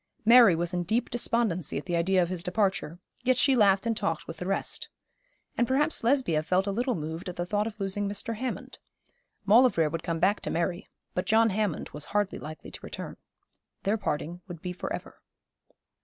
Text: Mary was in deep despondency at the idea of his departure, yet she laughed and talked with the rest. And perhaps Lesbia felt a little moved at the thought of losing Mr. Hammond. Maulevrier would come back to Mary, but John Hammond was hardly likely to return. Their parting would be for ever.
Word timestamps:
Mary 0.25 0.55
was 0.55 0.73
in 0.73 0.81
deep 0.81 1.11
despondency 1.11 1.77
at 1.77 1.85
the 1.85 1.95
idea 1.95 2.23
of 2.23 2.29
his 2.29 2.41
departure, 2.41 2.97
yet 3.23 3.37
she 3.37 3.55
laughed 3.55 3.85
and 3.85 3.95
talked 3.95 4.25
with 4.27 4.37
the 4.37 4.47
rest. 4.47 4.89
And 5.59 5.67
perhaps 5.67 6.03
Lesbia 6.03 6.41
felt 6.41 6.65
a 6.65 6.71
little 6.71 6.95
moved 6.95 7.29
at 7.29 7.35
the 7.35 7.45
thought 7.45 7.67
of 7.67 7.79
losing 7.79 8.09
Mr. 8.09 8.35
Hammond. 8.37 8.79
Maulevrier 9.45 9.91
would 9.91 10.01
come 10.01 10.17
back 10.17 10.39
to 10.41 10.49
Mary, 10.49 10.87
but 11.13 11.27
John 11.27 11.51
Hammond 11.51 11.89
was 11.89 12.05
hardly 12.05 12.39
likely 12.39 12.71
to 12.71 12.79
return. 12.81 13.17
Their 13.83 13.95
parting 13.99 14.41
would 14.47 14.59
be 14.59 14.73
for 14.73 14.91
ever. 14.91 15.21